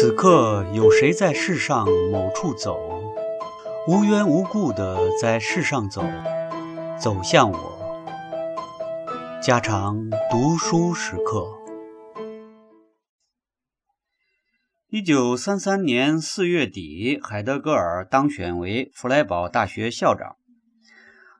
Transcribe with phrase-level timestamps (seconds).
[0.00, 2.78] 此刻有谁在世上某处走，
[3.88, 6.04] 无缘无故的在世上走，
[7.00, 8.06] 走向我。
[9.42, 11.48] 家常读书时刻。
[14.88, 20.36] 一九三三年四月底，海德格尔当选为弗莱堡大学校长。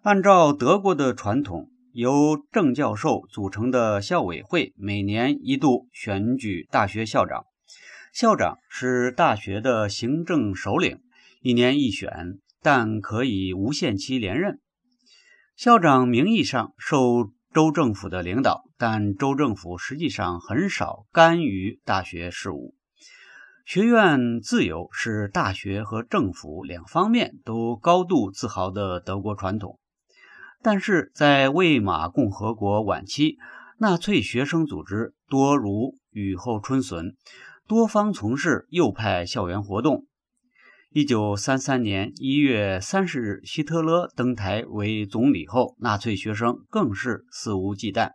[0.02, 7.44] 按照德国的传统，由正教授组成的校委会每年一度选举大学校长。
[8.12, 11.00] 校长是大学的行政首领，
[11.40, 14.60] 一年一选，但可以无限期连任。
[15.56, 22.74] 校长名义上受州政府的领导，但州政府实际上很少干预大学事务。
[23.64, 29.78] 学院自由是大学和政府两方面都高度自豪的德国传统。
[30.62, 33.36] 但是在魏玛共和国晚期，
[33.78, 37.14] 纳粹学生组织多如雨后春笋。
[37.68, 40.06] 多方从事右派校园活动。
[40.88, 48.12] 一九三三年一月三十日，希特勒登台为总理后，纳粹学生更是肆无忌惮。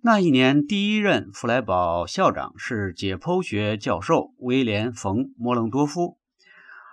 [0.00, 6.16] 那一年，第一任弗莱堡校长是解剖学教授威廉·冯·莫伦多夫。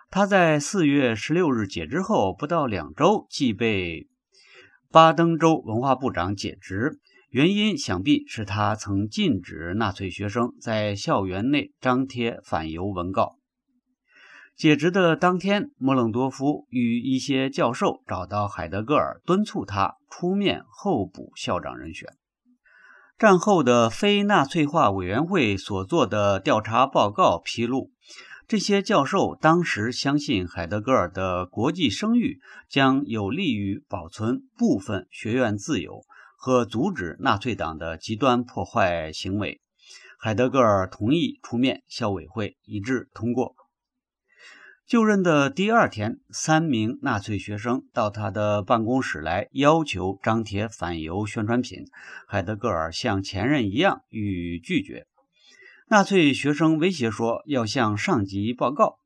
[0.09, 4.09] 他在四月十六日解职后不到两周，即被
[4.91, 6.99] 巴登州文化部长解职。
[7.31, 13.37] 原因想必是他曾禁止纳粹学生在校园内张贴反犹文告。
[14.57, 22.09] 解职的当天，莫冷多夫与一些教授找到海德格尔，敦促他出面候补校长人选。
[23.17, 27.91] 战后的非纳粹化委员会所做的调查报告披露，
[28.45, 36.01] 这些教授当时相信海德格尔的国际声誉将有利于保存部分学院自由。
[36.43, 39.61] 和阻止纳粹党的极端破坏行为，
[40.17, 43.53] 海德格尔同意出面，校委会一致通过。
[44.87, 51.85] 就任的第二天，三名纳粹学生到他的办公室来，要求张贴反犹宣传品。
[52.27, 55.05] 海德格尔像前任一样予以拒绝。
[55.89, 58.97] 纳粹学生威胁说要向上级报告。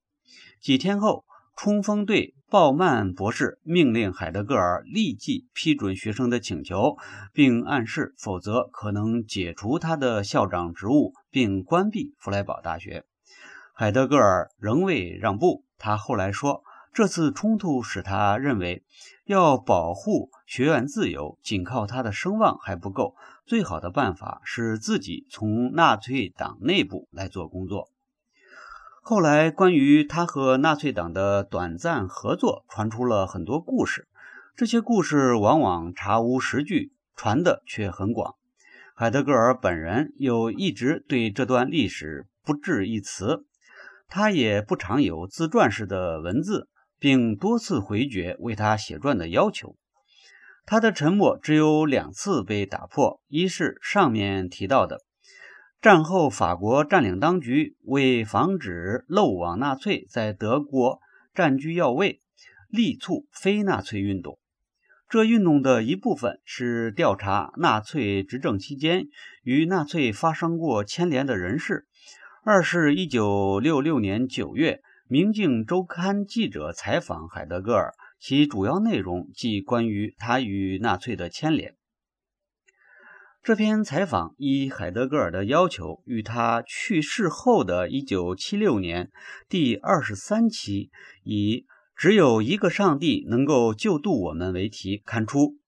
[0.61, 1.25] 几天后，
[1.57, 2.33] 冲锋队。
[2.55, 6.95] 鲍曼博士命令海德格尔立即批准学生的请求，
[7.33, 13.03] 并暗示否则可能解除他的校长职务，并关闭弗莱堡大学。
[13.73, 15.65] 海德格尔仍未让步。
[15.77, 16.63] 他后来说，
[16.93, 18.85] 这次冲突使他认为
[19.25, 23.15] 要保护学院自由，仅靠他的声望还不够，
[23.45, 27.89] 最好的办法是自己从纳粹党内部来做工作。
[29.07, 34.07] 后来，关于他和纳粹党的短暂合作，传出了很多故事。
[34.55, 38.33] 这些故事往往查无实据，传的却很广。
[38.95, 43.45] 海德格尔本人又一直对这段历史不置一词，
[44.07, 46.67] 他也不常有自传式的文字，
[46.97, 49.75] 并多次回绝为他写传的要求。
[50.65, 55.04] 他的沉默只有两次被打破，一是上面提到的。
[55.85, 60.99] 战后，法国占领当局为防止漏网纳粹在德国
[61.35, 62.21] 占据要位，
[62.69, 64.39] 力促非纳粹运动。
[65.07, 69.03] 这运动的一部分是调查纳粹执政期间
[69.43, 71.85] 与纳粹发生过牵连的人士；
[72.43, 81.74] 二是一九六六年九月，《明镜周刊》记者采访海德格尔，其主要内容即关于他与纳粹的牵连。
[83.45, 89.11] 这篇采访依海德格尔的要求，于他去世后的一九七六年
[89.47, 90.89] 第二十三期，
[91.23, 95.59] 以“只有一个上帝能够救度我们”为题刊出。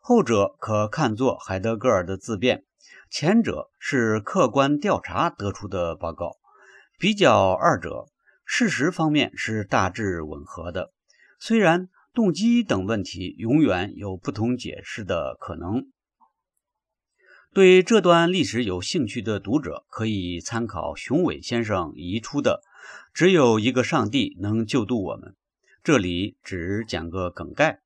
[0.00, 2.62] 后者可看作海德格尔的自辩，
[3.10, 6.36] 前者是客观调查得出的报告。
[7.00, 8.06] 比较二者，
[8.44, 10.92] 事实方面是大致吻合的，
[11.40, 15.88] 虽然动机等问题永远有不同解释的可能。
[17.56, 22.60] 对这段历史有兴趣的读者，可以参考熊伟先生遗出的
[23.14, 25.34] “只有一个上帝能救度我们”。
[25.82, 27.80] 这里只讲个梗概。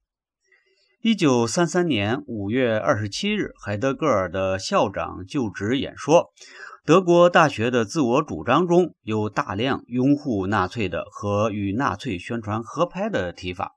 [1.03, 6.33] 一九三三年五月二十七日，海德格尔的校长就职演说，
[6.85, 13.77] 德国大学的自我主张中有大量拥护纳粹的和与纳粹宣传合拍的提法。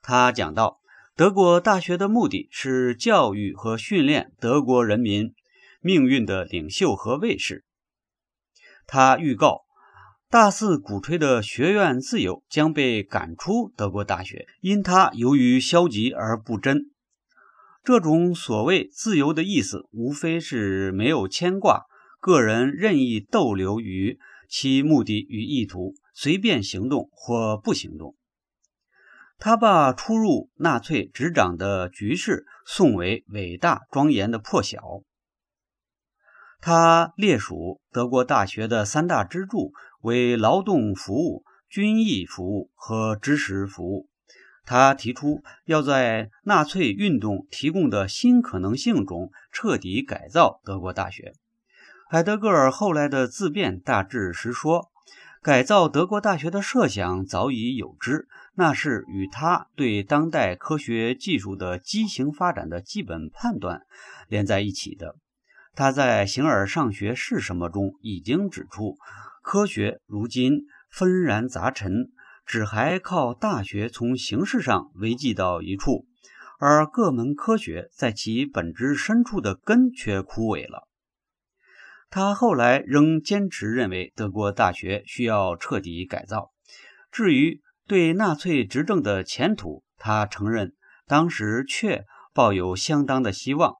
[0.00, 0.78] 他讲到。
[1.16, 5.32] 德国大学的目的是教育和训练德国人民
[5.80, 7.64] 命运的领袖和卫士。
[8.86, 9.62] 他预告，
[10.28, 16.90] 大肆鼓吹的学院自由将被赶出德国大学，因他由于消极而不真。
[17.82, 21.84] 这种所谓自由的意思，无非是没有牵挂，
[22.20, 24.18] 个人任意逗留于
[24.50, 28.14] 其目的与意图，随便行动或不行动。
[29.38, 35.02] 他把出入纳粹执掌的局势颂为伟大庄严的破晓。
[36.60, 44.08] 他列属德国大学的三大支柱为劳动服务、军役服务和知识服务。
[44.64, 51.34] 他提出要在纳粹运动提供的新可能性中彻底改造德国大学。
[52.08, 54.90] 海德格尔后来的自辩大致是说，
[55.40, 63.82] 改造德国大学的设想早已有之，那是与他对当代科学技术的畸形发展的基本判断
[64.28, 65.16] 连在一起的。
[65.74, 68.96] 他在《形而上学是什么》中已经指出，
[69.42, 72.10] 科学如今纷然杂陈。
[72.46, 76.06] 只还靠大学从形式上维系到一处，
[76.60, 80.86] 而各门科学在其本质深处的根却枯萎了。
[82.08, 86.52] 他后来仍坚持认为德国大学需要彻底改造。
[87.10, 90.74] 至于对纳粹执政的前途，他承认
[91.06, 92.04] 当时确
[92.34, 93.74] 抱有相当的希望。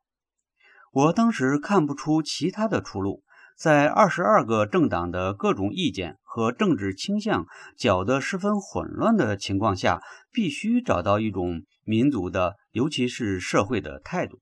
[0.93, 3.23] 我当时看不出其他的出路。
[3.59, 14.41] 在二十二个政党的各种意见和政治倾向搅得十分混乱的情况下，必须找到一种民族的，尤其是社会的态度。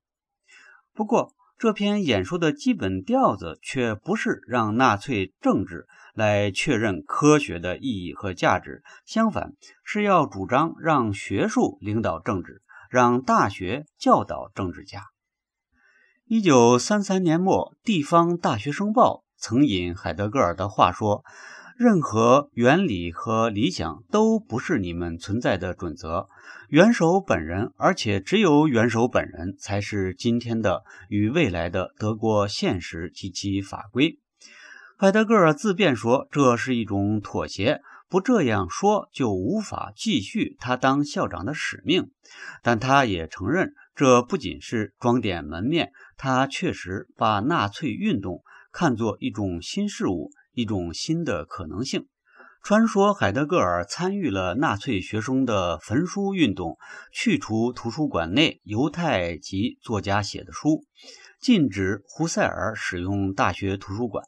[0.93, 9.55] 不过，这篇演说的基本调子却不是让纳粹政治来确认科学的意义和价值，相反，
[9.85, 15.05] 是要主张让学术领导政治，让大学教导政治家。
[16.27, 21.25] 一九三三年末，《地方大学生报》曾引海德格尔的话说
[21.77, 26.29] ：“任何原理和理想都不是你们存在的准则。
[26.69, 34.19] 元首本人，而且只有元首本人，才是今天的与未来的德国现实及其法规。”
[34.97, 37.81] 海德格尔自辩说，这是一种妥协。
[38.09, 42.13] 不这样说，就无法继续他当校长的使命。
[42.63, 43.75] 但他也承认。
[43.97, 48.43] 这不仅是装点门面，他确实把纳粹运动
[48.73, 52.07] 看作一种新事物，一种新的可能性。
[52.63, 56.79] 传说海德格尔参与了纳粹学生的焚书运动，
[57.13, 60.85] 去除图书馆内犹太籍作家写的书，
[61.39, 64.25] 禁止胡塞尔使用大学图书馆。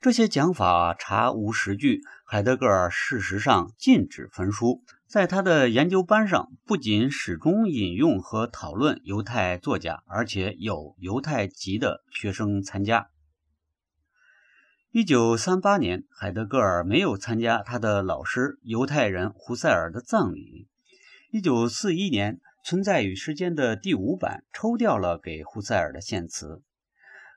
[0.00, 2.00] 这些讲法查无实据。
[2.28, 4.82] 海德格尔事实上禁止焚书。
[5.06, 13.06] 在他的研究班上，不仅始终引用和讨论犹太作家，而且有犹太籍的学生参加。
[14.96, 20.68] 一九三八年，海德格尔没有参加他的老师犹太人胡塞尔的葬礼。
[21.30, 26.62] 一九四一年，《存在与时间》的第五版抽掉了给胡塞尔的献词。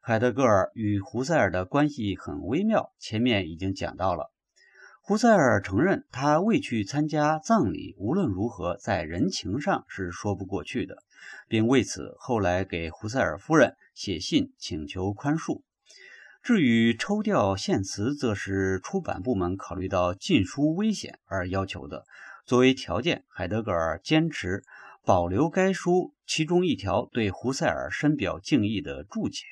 [0.01, 4.31] 海德格尔与胡塞尔的关系很微妙，前面已经讲到了。
[5.01, 11.03] 胡塞尔承认，他未去参加葬礼，无论如何，在人情上是说不过去的，
[11.49, 15.61] 并为此后来给胡塞尔夫人写信请求宽恕。
[16.41, 22.05] 至于抽调献词，则是出版部门考虑到禁书危险而要求的。
[22.45, 24.63] 作为条件，海德格尔坚持
[25.05, 29.43] 保留该书其中一条对胡塞尔深表敬意的注解。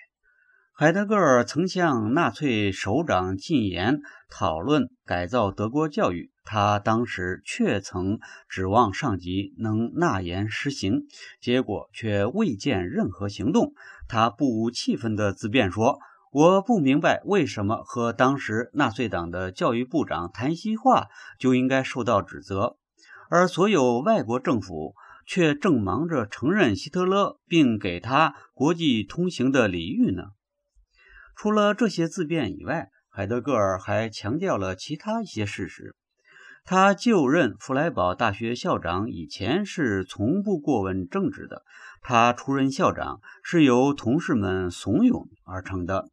[0.74, 4.00] 海德格尔曾向纳粹首长进言
[4.30, 11.08] 讨论改造德国教育，他当时确曾指望上级能纳言施行，
[11.42, 13.74] 结果却未见任何行动。
[14.08, 15.98] 他不无气愤地自辩说
[16.32, 21.08] ：“我不明白为什么和当时纳粹党的教育部长谈西话
[21.40, 22.78] 就应该受到指责，
[23.30, 24.94] 而所有外国政府
[25.26, 30.24] 却正忙着承认希特勒并给他国际通行的礼遇呢？”
[31.36, 35.96] 除了这些自辩以外，海德格尔还强调了其他一些事实。
[36.66, 41.64] 他就任弗莱堡大学校长以前是从不过问政治的。
[42.02, 46.10] 他出任校长是由同事们怂恿而成的。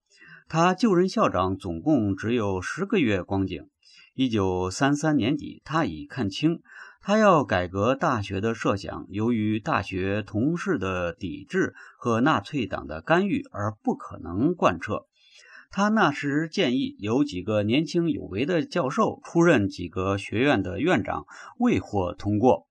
[0.49, 3.69] 他就任校长总共只有十个月光景。
[4.15, 6.61] 一九三三年底，他已看清。
[7.01, 15.07] 他要改革大学的设想，由于大学同事的抵制和纳粹党的干预而不可能贯彻。
[15.71, 21.27] 他那时建议有几个年轻有为的教授出任几个学院的院长，
[21.59, 22.69] 未获通过。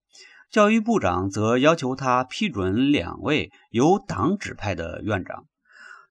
[0.50, 5.46] 教育部长则要求他批准两位由党指派的院长，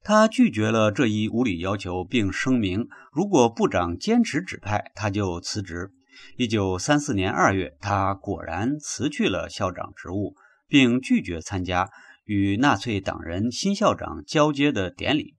[0.04, 5.92] 他拒绝了这一无理要求，并声明如果部长坚持指派，他就辞职。
[6.36, 10.34] 一九三四年二月，他果然辞去了校长职务，
[10.66, 11.88] 并拒绝参加
[12.24, 15.36] 与纳粹党人新校长交接的典礼。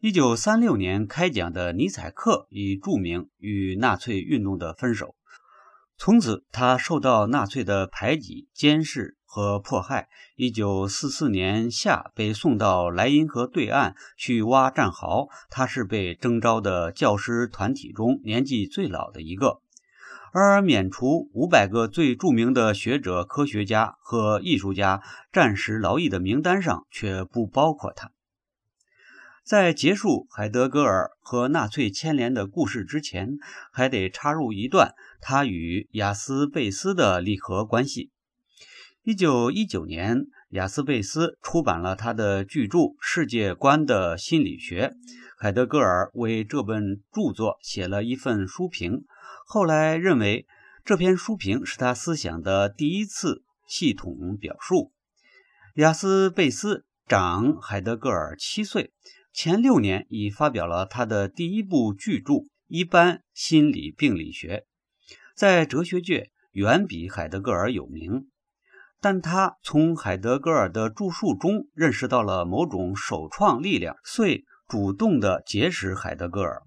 [0.00, 5.16] 一九三六年开讲的尼采克已注明与纳粹运动的分手。
[6.00, 10.08] 从此，他受到纳粹的排挤、监视和迫害。
[10.36, 15.28] 一九四四年夏，被送到莱茵河对岸去挖战壕。
[15.50, 19.60] 他是被征召的教师团体中年纪最老的一个，
[20.32, 25.02] 而免除五百个最著名的学者、科学家和艺术家
[25.32, 28.12] 战时劳役的名单上却不包括他。
[29.48, 33.38] 在结束海德格尔和纳粹牵连的故事之前，
[33.72, 38.10] 还得插入一段他与雅斯贝斯的利合关系。
[39.04, 44.88] 一九一九年，雅斯贝斯出版了他的巨著《世界观的心理学》，
[45.38, 49.06] 海德格尔为这本著作写了一份书评，
[49.46, 50.46] 后来认为
[50.84, 54.92] 这篇书评是他思想的第一次系统表述。
[55.76, 58.92] 雅斯贝斯长海德格尔七岁。
[59.40, 62.32] 前六年已发表了他的第一部巨著
[62.66, 64.64] 《一般心理病理学》，
[65.36, 68.26] 在哲学界远比海德格尔有名。
[69.00, 76.62] 但他从海德格尔的著述中认识到了某种首创力量，遂主动地结识海德格尔。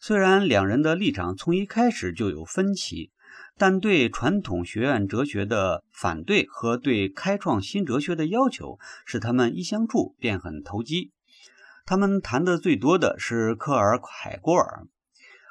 [0.00, 3.12] 虽然两人的立场从一开始就有分歧，
[3.56, 11.12] 但对传统学院哲学的反对和对开创新哲学的要求，使他们一相处便很投机。
[11.86, 14.88] 他们谈的最多的是科尔海郭尔，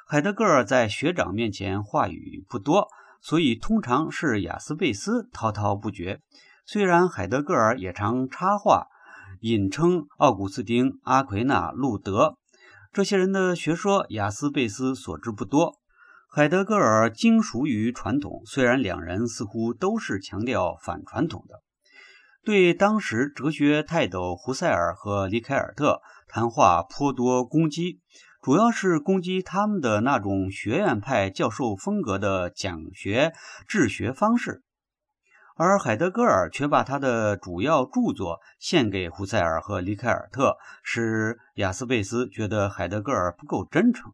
[0.06, 2.88] 海德格尔在学长面前话语不多，
[3.22, 6.20] 所以通常是雅斯贝斯滔滔不绝。
[6.66, 8.88] 虽然海德格尔也常插话，
[9.40, 12.36] 引称奥古斯丁、阿奎那、路德
[12.92, 15.76] 这些人的学说，雅斯贝斯所知不多。
[16.28, 21.62] 海德格尔精熟于传统，虽然两人似乎都是强调反传统的。
[22.46, 27.98] 对当时哲学泰斗胡塞尔和里凯尔特谈话颇多攻击，
[28.40, 33.32] 主要是攻击他们的那种学院派教授风格的讲学
[33.66, 34.62] 治学方式，
[35.56, 44.12] 而海德格尔却把他的主要著作献给胡塞尔和里凯尔特，使雅斯贝斯觉得海德格尔不够真诚。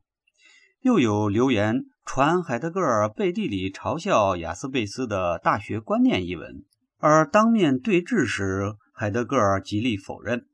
[0.81, 6.65] 又有留言传海德格尔背地里嘲笑雅斯贝斯的大学观念一文。
[7.03, 10.47] 而当面对质时，海德格尔极力否认。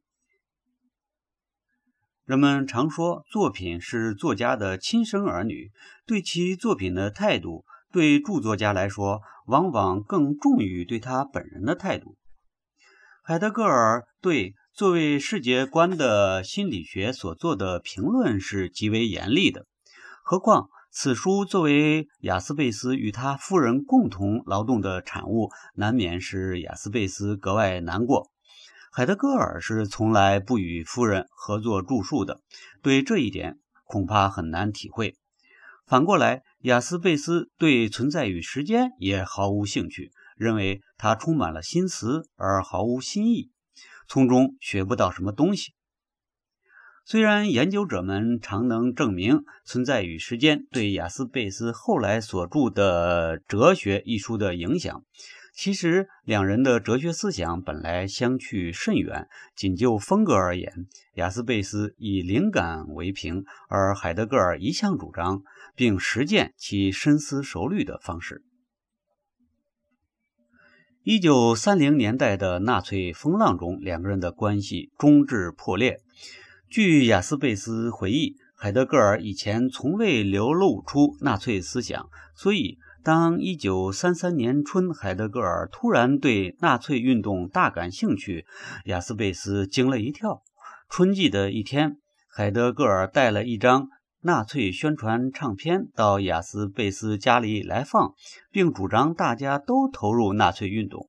[2.25, 5.71] 人们常说，作品是作家的亲生儿女，
[6.07, 12.17] 对其作品的态度，对著作家来说，往往更重于对他本人的态度。
[13.23, 19.67] 海德格尔对作为世界观的心理学所做的评论是极为严厉的，
[20.25, 20.71] 何况。
[20.91, 28.31] 此书作为雅斯贝斯与他夫人共同劳动的产物，难免使雅斯贝斯格外难过。
[28.91, 32.41] 海德格尔是从来不与夫人合作著述的，
[32.83, 35.17] 对这一点恐怕很难体会。
[35.87, 43.51] 反过来，雅斯贝斯对《存在与时间》也毫无兴趣，认为它充满了新词而毫无新意，
[44.09, 45.75] 从中学不到什么东西。
[47.11, 55.03] 虽然研究者们常能证明《存在与时间》对雅斯贝斯后来所著的《哲学》一书的影响，
[55.55, 59.27] 其实两人的哲学思想本来相去甚远。
[59.57, 65.41] 仅就风格而言，雅斯贝斯以灵感为凭，而海德格尔一向主张
[65.75, 68.43] 并实践其深思熟虑的方式。
[71.03, 76.03] 一九三零年代的纳粹风浪中，两个人的关系终至破裂。
[76.71, 88.45] 据雅斯贝斯回忆，海德格尔以前从未流露出纳粹思想，所以当1933年春，海德格尔突然对纳粹运动大感兴趣，
[88.85, 90.43] 雅斯贝斯惊了一跳。
[90.91, 91.97] 春季的一天，
[92.31, 93.89] 海德格尔带了一张
[94.21, 98.13] 纳粹宣传唱片到雅斯贝斯家里来放，
[98.51, 101.09] 并主张大家都投入纳粹运动。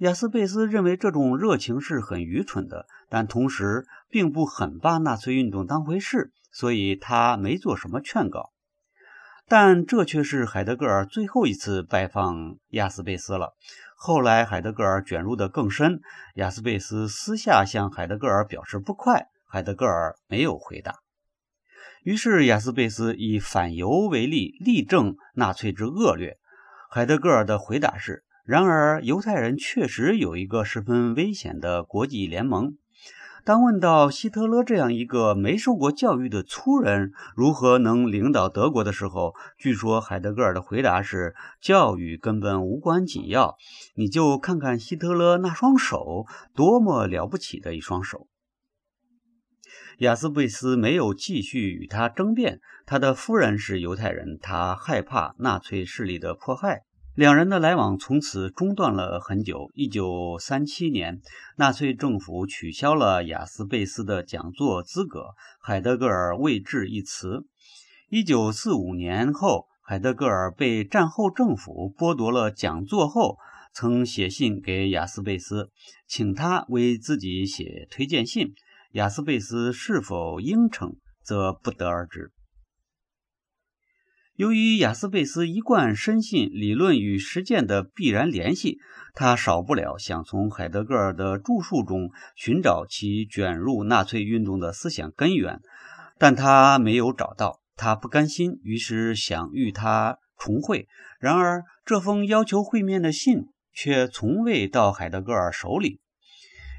[0.00, 8.50] 雅斯贝斯认为这种热情是很愚蠢的，但同时并不很把纳粹运动当回事，所以他没做什么劝告。
[9.48, 13.54] 但这却是海德格尔最后一次拜访亚斯贝斯了。
[13.96, 16.00] 后来海德格尔卷入的更深，
[16.34, 20.96] 亚斯贝斯私下向海德格尔表示不快，海德格尔没有回答。
[22.02, 26.38] 于是亚斯贝斯以反犹为例，力证纳粹之恶劣。
[26.90, 28.24] 海德格尔的回答是。
[28.46, 32.72] 然而，犹太人确实有一个十分危险的国际联盟。
[33.44, 43.56] 当问到希特勒这样一个没受过教育的粗人如何能领导德国的时候，据说海德格尔的回答是：“教育根本无关紧要，
[43.94, 48.28] 你就看看希特勒那双手，多么了不起的一双手。”
[49.98, 52.60] 雅斯贝斯没有继续与他争辩。
[52.86, 56.82] 他的夫人是犹太人，他害怕纳粹势力的迫害。
[57.20, 59.70] 两人的来往从此中断了很久。
[59.74, 61.20] 一九三七年，
[61.58, 67.44] 纳粹政府取消了雅斯贝斯的讲座资格，海德格尔未置一词。
[68.08, 73.36] 一九四五年后，海德格尔被战后政府剥夺了讲座后，
[73.74, 75.68] 曾写信给雅斯贝斯，
[76.08, 78.54] 请他为自己写推荐信。
[78.92, 82.32] 雅斯贝斯是否应承，则不得而知。
[84.40, 88.78] 由于雅斯贝斯一贯深信理论与实践的必然联系，
[89.12, 95.60] 他少不了想从海德格尔的著述中寻找其卷入纳粹运动的思想根源，
[96.16, 100.88] 但他没有找到，他不甘心，于是想与他重会。
[101.18, 106.00] 然而，这封要求会面的信却从未到海德格尔手里。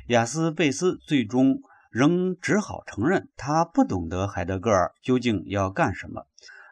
[0.08, 1.62] 雅斯贝斯最终。
[1.94, 6.25] 仍只好承认，他不懂得海德格尔究竟要干什么。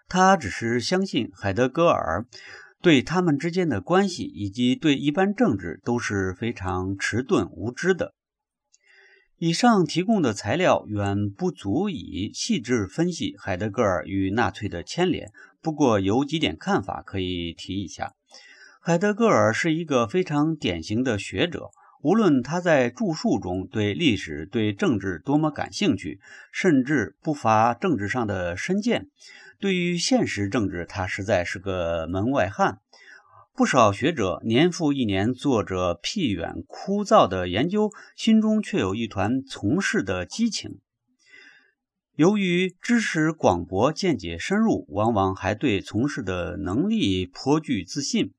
[0.09, 2.25] 他只是相信海德格尔
[2.81, 8.15] 对他们之间的关系以及对一般政治都是非常迟钝无知的。
[9.37, 15.31] 以上提供的材料远不足以细致分析海德格尔与纳粹的牵连。
[15.61, 18.13] 不过，有几点看法可以提一下：
[18.81, 21.69] 海德格尔是一个非常典型的学者。
[22.01, 26.21] 无论他在著述中对历史、对政治多么感兴趣，
[26.53, 29.07] 甚至不乏政治上的深见，
[29.59, 32.79] 对于现实政治，他实在是个门外汉。
[33.53, 40.79] 不少学者年复一年做着僻远枯燥的研究，心中却有一团从事的激情。
[42.15, 48.33] 由于知识广博、见解深入，往往还对从事的能力颇具自信。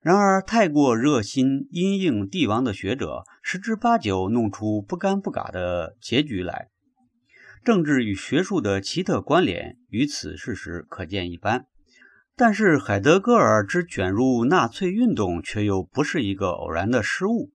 [0.00, 6.68] 然而，太过热心因应帝王的学者，十之八九弄出不干不嘎的结局来。
[7.64, 11.66] 政治与学术的奇特关联，与此事实可见一斑。
[12.36, 17.52] 但是，海德格尔之卷入纳粹运动，却又不是一个偶然的失误。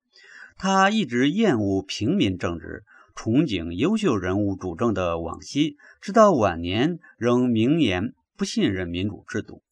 [0.58, 2.84] 他一直厌恶平民政治，
[3.16, 9.64] 憧憬优秀人物主政的往昔，直到晚年仍明言不信任民主制度。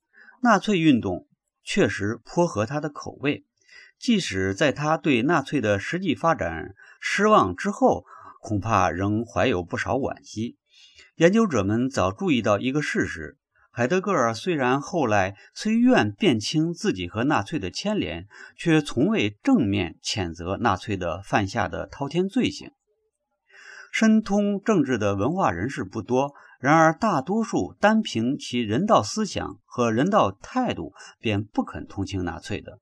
[0.41, 1.27] 纳粹运动。
[1.65, 3.45] 确实颇合他的口味，
[3.97, 8.05] 即使在他对纳粹的实际发展失望之后，
[8.43, 10.57] 恐怕仍怀有不少惋惜。
[11.15, 13.37] 研究者们早注意到一个事实：
[13.71, 18.27] 海德格尔虽然后来虽愿辨清自己和纳粹的牵连，
[18.57, 22.71] 却从未正面谴责纳粹的犯下的滔天罪行。
[23.91, 26.33] 深通政治的文化人士不多。
[26.59, 32.79] 然而，大多数单凭其人道思想和人道态度便不肯同情纳粹的，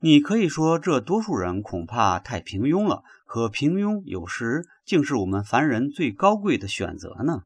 [0.00, 3.02] 你可以说这多数人恐怕太平庸了。
[3.26, 7.42] 可平庸有时竟是我们凡人最高贵的选择呢。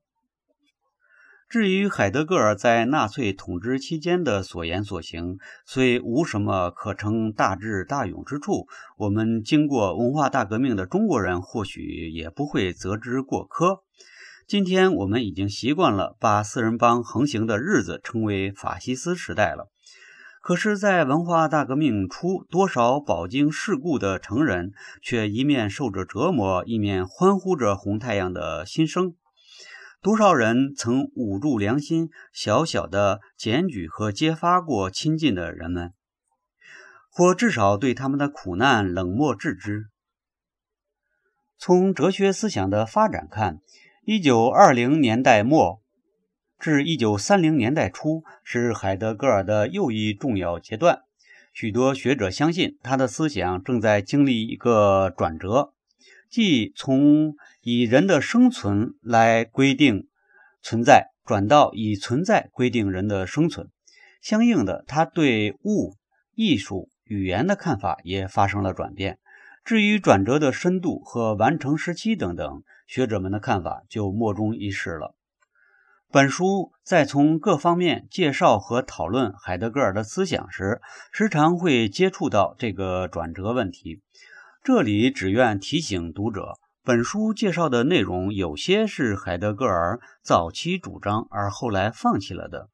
[1.47, 5.37] 至于海德格尔在纳粹统治期间的所言所行，
[5.67, 13.81] 虽无什么可称大智大勇之处，我们经过文化大革命的中国人或许也不会责之过苛。
[14.47, 19.71] 今天我们已经习惯了把四人帮横行的日子称为法西斯时代了。
[20.47, 29.15] 可是，在文化大革命初，多少饱经世故的成人，却一面受着折磨，一面欢呼着红太阳的新生。
[30.03, 35.95] 多少人曾捂住良心，小小的检举和揭发过亲近的人们，
[37.11, 39.87] 或至少对他们的苦难冷漠置之。
[41.57, 43.61] 从哲学思想的发展看，
[44.05, 45.81] 一九二零年代末
[46.59, 51.01] 至一九三零年代初是海德格尔的又一重要阶段。
[51.53, 55.73] 许多学者相信，他的思想正在经历一个转折，
[56.29, 60.09] 即从以人的生存来规定
[60.63, 63.69] 存在，转到以存在规定人的生存。
[64.21, 65.95] 相应的，他对物、
[66.35, 69.19] 艺术、语言的看法也发生了转变。
[69.65, 75.15] 至于转折的深度和完成时期等等，学者们的看法就莫衷一是了。
[76.15, 84.01] 本书在从各方面介绍和讨论海德格尔的思想时，时常会接触到这个转折问题。
[84.63, 86.53] 这里只愿提醒读者，
[86.85, 92.69] 本书介绍的内容有些是海德格尔早期主张而后来放弃了的。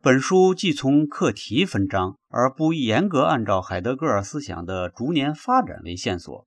[0.00, 6.46] 本书既从课题分章，而不严格按照海德格尔思想的逐年发展为线索，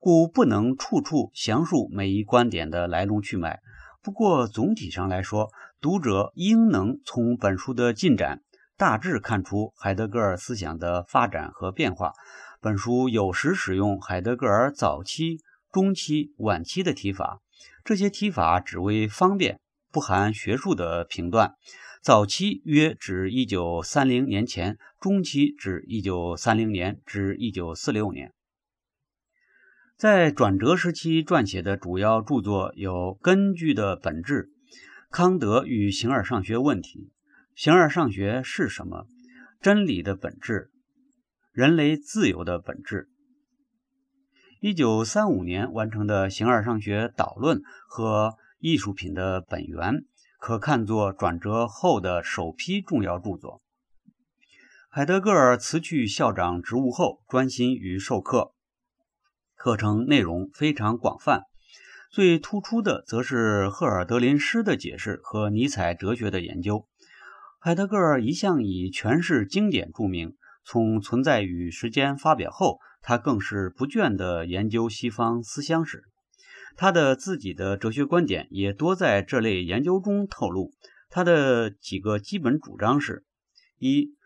[0.00, 3.60] 故不能处处详述每一观点的来龙去脉。
[4.02, 8.42] 不过总体上来说，读者应能从本书的进展
[8.76, 12.12] 大致看出海德格尔思想的发展和变化。
[12.60, 15.38] 本书有时使用海德格尔早期、
[15.70, 17.38] 中期、晚期的提法，
[17.84, 19.60] 这些提法只为方便，
[19.92, 21.54] 不含学术的评断。
[22.02, 28.32] 早期约指一九三零年前，中期指一九三零年至一九四六年。
[30.02, 34.50] 在转折时期撰写的主要著作有《根据的本质》
[35.12, 37.12] 《康德与形而上学问题》
[37.62, 38.96] 《形而上学是什么》
[39.60, 40.52] 《真理的本质》
[41.52, 43.02] 《人类自由的本质》。
[44.58, 49.94] 一九三五年完成的《形而上学导论》和《艺术品的本源》
[50.40, 53.62] 可看作转折后的首批重要著作。
[54.90, 58.52] 海德格尔辞去校长职务后，专心于授课。
[59.62, 61.42] 课程内容非常广泛，
[62.10, 66.88] 最突出的则是赫尔德林诗的解释和尼采哲学的研究。
[67.60, 76.02] 海德格尔一向以诠释经典著名，从《存在与时间》发表后，他更是不倦地研究西方思想史。
[76.74, 80.72] 他的自己的哲学观点也多在这类研究中透露。
[81.08, 83.24] 他的几个基本主张是：
[83.78, 84.16] 一。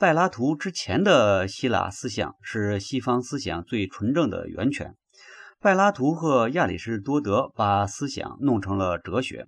[0.00, 4.96] 柏拉图之前的希腊思想是西方思想最纯正的源泉。
[5.60, 9.46] 柏拉图和亚里士多德把思想弄成了哲学，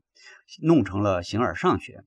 [0.63, 2.05] 弄成了形而上学。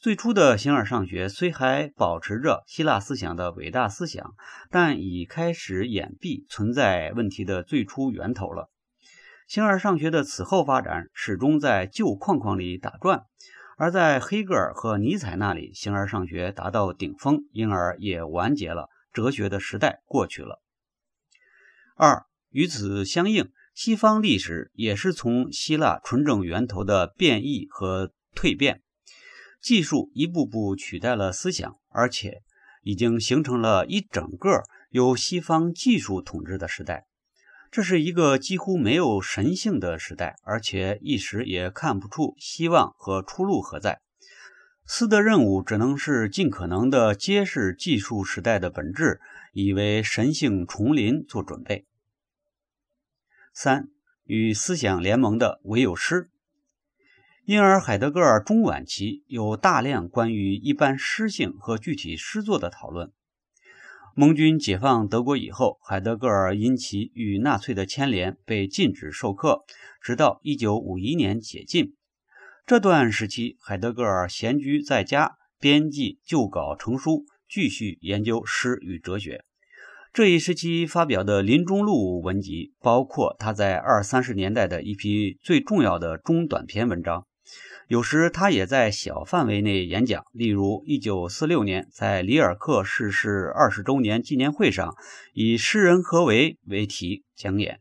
[0.00, 4.32] 最初的形而上学虽还保持着希腊思想的伟大思想，
[4.70, 8.70] 但已开始掩蔽存在问题的最初源头了。
[9.46, 13.24] 形而上学的此后发展始终在旧框框里打转。
[13.76, 18.88] 而在黑格尔和尼采那里，形而上学达到顶峰，因而也完结了。
[19.12, 20.60] 哲学的时代过去了。
[21.96, 28.82] 二，与此相应，西方历史也是从希腊纯正源头的变异和蜕变，
[29.60, 32.42] 技术一步步取代了思想，而且
[32.82, 37.06] 已经形成了一整个由西方技术统治的时代。
[37.74, 44.00] 这是一个几乎没有神性的时代，而且一时也看不出希望和出路何在。
[44.86, 49.20] 斯的任务只能是尽可能的揭示技术时代的本质，
[49.52, 51.84] 以为神性重临做准备。
[53.52, 53.88] 三
[54.22, 56.30] 与思想联盟的唯有诗，
[57.44, 63.10] 因而海德格尔中晚期有大量关于一般诗性和具体诗作的讨论。
[64.16, 69.64] 盟军解放德国以后，海德格尔因其与纳粹的牵连被禁止授课，
[70.00, 71.96] 直到1951年解禁。
[72.64, 79.42] 这段时期，海德格尔闲居在家，编辑旧稿成书，继续研究诗与哲学。
[80.12, 87.26] 这一时期发表的林中录文集，包括他在二三十年代的一批最重要的中短篇文章。
[87.94, 94.96] 有时他也在小范围内演讲，例如1946年在里尔克逝世二十周年纪念会上，
[95.32, 97.78] 以“诗人何为”为题讲演。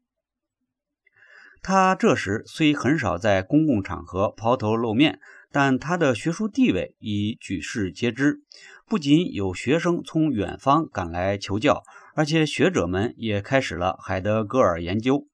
[1.64, 5.20] 他这时虽很少在公共场合抛头露面，
[5.52, 8.44] 但他的学术地位已举世皆知。
[8.88, 11.82] 不仅有学生从远方赶来求教，
[12.14, 15.28] 而且学者们也开始了海德格尔研究。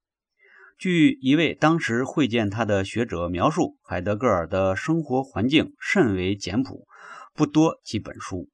[0.80, 6.88] 据一位当时会见他的学者描述，海德格尔的生活环境甚为简朴，
[7.36, 8.48] 不多几本书。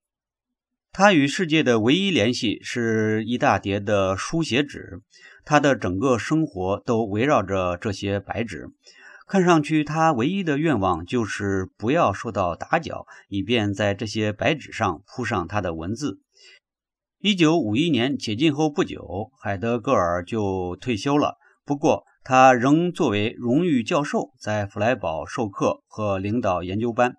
[0.92, 5.04] 他与世界的唯一联系是一大叠的书写纸，
[5.44, 8.70] 他的整个生活都围绕着这些白纸。
[9.28, 16.22] 看上去，他唯一的愿望就是不要受到打搅，以便在这些白纸上铺上他的文字。
[17.20, 21.38] 一九五一年解禁后不久，海德格尔就退休了。
[21.64, 27.18] 不过，他仍作为荣誉教授在弗莱堡授课和领导研究班。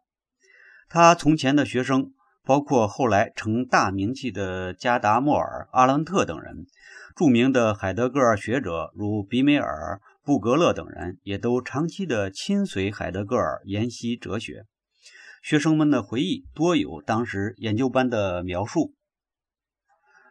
[0.88, 2.12] 他从前的学生
[2.44, 6.66] 包括后来成大名气的加达默尔、阿伦特等人，
[7.14, 14.64] 著名的海德格尔学者如比梅尔、布格勒等人，也都长期的亲随海德格尔研习哲学。
[15.40, 18.92] 学生们的回忆多有当时研究班的描述。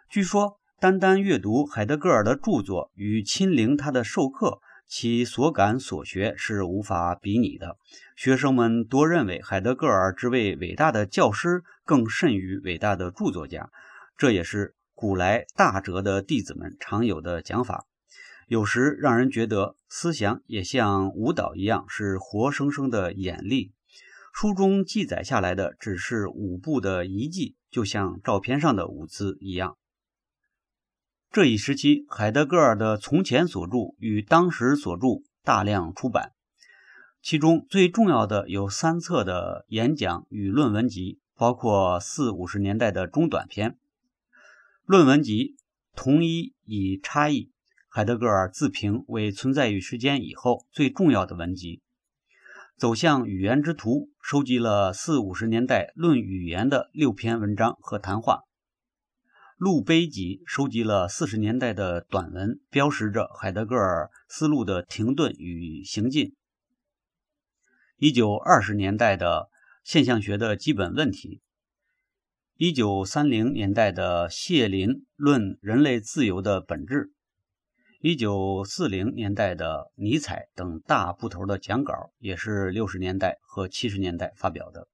[0.09, 0.59] 据说。
[0.85, 7.77] 单单阅读海德格尔的著作与亲临他的授课，其所感所学是无法比拟的。
[8.15, 13.71] 学生们多认为海德格尔之为伟大的教师，更甚于伟大的著作家。
[14.15, 17.87] 这也是古来大哲的弟子们常有的讲法。
[18.47, 23.71] 有时让人觉得思想也像舞蹈一样，是活生生的眼力。
[24.31, 29.77] 书中记载下来的只是舞步的遗迹，就像照片上的舞姿一样。
[31.35, 36.31] 这一时期，海德格尔的从前所著与当时所著大量出版，
[37.21, 43.77] 其中最重要的有三册的演讲与论文集，包括四五十年代的中短篇
[44.85, 45.57] 论文集，
[45.93, 47.51] 同一以差异。
[47.89, 51.81] 海德格尔自评为存在于时间以后最重要的文集。
[52.77, 58.43] 走向语言之途收集了四五十年代论语言的六篇文章和谈话。
[59.57, 66.35] 路碑集收集了四十年代的短文，标识着海德格尔思路的停顿与行进。
[67.95, 69.49] 一九二十年代的
[69.81, 71.39] 现象学的基本问题，
[72.57, 77.13] 一九三零年代的谢林论人类自由的本质，
[78.01, 84.89] 一九四零年代的尼采等大部头的讲稿，也是六十年代和七十年代发表的。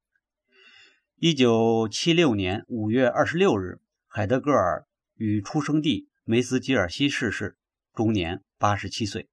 [1.15, 3.80] 一九七六年五月二十六日。
[4.13, 4.84] 海德格尔
[5.15, 7.56] 于出生地梅斯吉尔西逝世，
[7.93, 9.30] 终年八十七岁。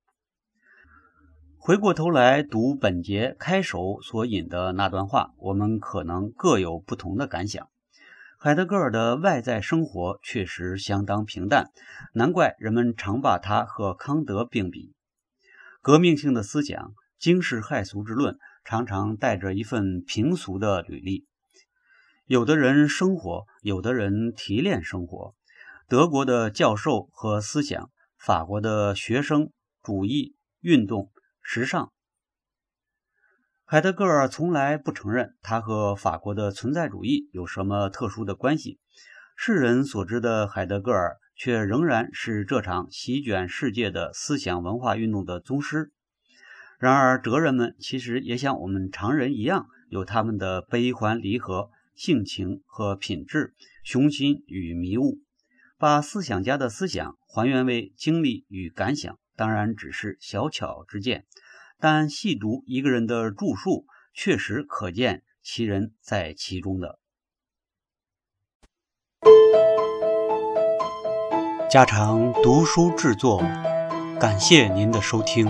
[1.56, 7.68] 回过头来读本节开首所引的那段话，我们可能各有不同的感想。
[8.38, 11.72] 海德格尔的外在生活确实相当平淡，
[12.14, 14.92] 难怪人们常把他和康德并比。
[15.82, 21.24] 革命性的思想、惊世骇俗之论，常常带着一份平俗的履历。
[22.28, 25.32] 有的人生活，有的人提炼生活。
[25.88, 29.50] 德国的教授和思想，法国的学生
[29.82, 31.10] 主义运动
[31.40, 31.90] 时尚。
[33.64, 38.78] 海德格尔从来不承认他和法国的存在主义有什么特殊的关系。
[39.34, 45.92] 世人所知的海德格尔，却仍然是这场席卷世界的思想文化运动的宗师。
[46.78, 51.70] 然而，哲人们其实也像我们常人一样，有他们的悲欢离合。
[51.98, 55.18] 性情和品质，雄心与迷雾，
[55.76, 61.26] 把思想家的思想还原为经历与感想，当然只是小巧之见。
[61.80, 63.84] 但细读一个人的著述，
[64.14, 67.00] 确实可见其人在其中的。
[71.68, 73.40] 家常读书制作，
[74.20, 75.48] 感谢您的收听。